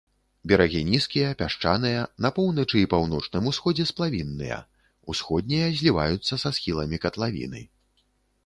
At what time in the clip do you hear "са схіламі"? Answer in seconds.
6.47-6.97